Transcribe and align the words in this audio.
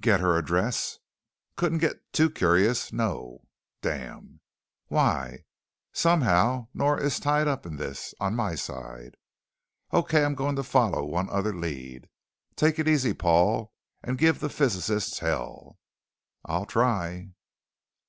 "Get 0.00 0.18
her 0.18 0.36
address?" 0.36 0.98
"Couldn't 1.54 1.78
get 1.78 2.12
too 2.12 2.28
curious. 2.28 2.92
No." 2.92 3.46
"Damn." 3.82 4.40
"Why?" 4.88 5.44
"Somehow, 5.92 6.66
Nora 6.74 7.04
is 7.04 7.20
tied 7.20 7.46
up 7.46 7.64
in 7.64 7.76
this. 7.76 8.12
On 8.18 8.34
my 8.34 8.56
side." 8.56 9.16
"Okay, 9.92 10.24
I'm 10.24 10.34
going 10.34 10.56
to 10.56 10.64
follow 10.64 11.04
one 11.04 11.30
other 11.30 11.54
lead. 11.54 12.08
Take 12.56 12.80
it 12.80 12.88
easy, 12.88 13.14
Paul, 13.14 13.72
and 14.02 14.18
give 14.18 14.40
the 14.40 14.48
physicists 14.48 15.20
hell." 15.20 15.78
"I'll 16.44 16.66
try." 16.66 17.30